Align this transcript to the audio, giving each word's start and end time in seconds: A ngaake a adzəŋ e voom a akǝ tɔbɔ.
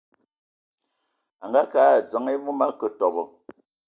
A 1.43 1.45
ngaake 1.49 1.79
a 1.87 1.87
adzəŋ 1.97 2.25
e 2.33 2.41
voom 2.43 2.59
a 2.63 2.67
akǝ 2.71 2.87
tɔbɔ. 2.99 3.21